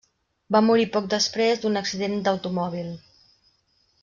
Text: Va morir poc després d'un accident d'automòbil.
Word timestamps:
Va 0.55 0.61
morir 0.67 0.87
poc 0.95 1.11
després 1.11 1.61
d'un 1.65 1.77
accident 1.83 2.17
d'automòbil. 2.29 2.91